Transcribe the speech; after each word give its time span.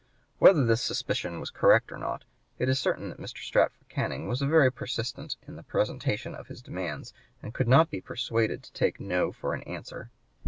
Whether 0.39 0.65
this 0.65 0.81
suspicion 0.81 1.39
was 1.39 1.51
correct 1.51 1.91
or 1.91 1.97
not, 1.99 2.23
it 2.57 2.67
is 2.67 2.79
certain 2.79 3.09
that 3.09 3.19
Mr. 3.19 3.43
Stratford 3.43 3.87
Canning 3.87 4.27
was 4.27 4.41
very 4.41 4.71
persistent 4.71 5.35
in 5.47 5.57
the 5.57 5.61
presentation 5.61 6.33
of 6.33 6.47
his 6.47 6.63
demands, 6.63 7.13
and 7.43 7.53
could 7.53 7.67
not 7.67 7.91
be 7.91 8.01
persuaded 8.01 8.63
to 8.63 8.73
take 8.73 8.99
No 8.99 9.31
for 9.31 9.53
an 9.53 9.61
answer. 9.61 10.09